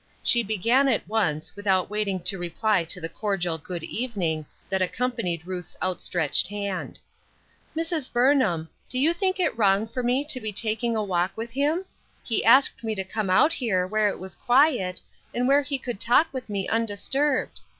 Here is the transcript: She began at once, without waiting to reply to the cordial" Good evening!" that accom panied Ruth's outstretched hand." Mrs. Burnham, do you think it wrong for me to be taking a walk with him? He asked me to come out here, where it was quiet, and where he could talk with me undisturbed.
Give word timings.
She 0.23 0.41
began 0.41 0.87
at 0.87 1.07
once, 1.07 1.55
without 1.55 1.87
waiting 1.91 2.21
to 2.21 2.39
reply 2.39 2.85
to 2.85 2.99
the 2.99 3.07
cordial" 3.07 3.55
Good 3.59 3.83
evening!" 3.83 4.47
that 4.71 4.81
accom 4.81 5.15
panied 5.15 5.43
Ruth's 5.45 5.77
outstretched 5.83 6.47
hand." 6.47 6.99
Mrs. 7.77 8.11
Burnham, 8.11 8.67
do 8.89 8.97
you 8.97 9.13
think 9.13 9.39
it 9.39 9.55
wrong 9.55 9.85
for 9.87 10.01
me 10.01 10.23
to 10.25 10.41
be 10.41 10.51
taking 10.51 10.95
a 10.95 11.03
walk 11.03 11.33
with 11.37 11.51
him? 11.51 11.85
He 12.23 12.43
asked 12.43 12.83
me 12.83 12.95
to 12.95 13.03
come 13.03 13.29
out 13.29 13.53
here, 13.53 13.85
where 13.85 14.09
it 14.09 14.17
was 14.17 14.33
quiet, 14.33 14.99
and 15.35 15.47
where 15.47 15.61
he 15.61 15.77
could 15.77 15.99
talk 15.99 16.25
with 16.33 16.49
me 16.49 16.67
undisturbed. 16.67 17.61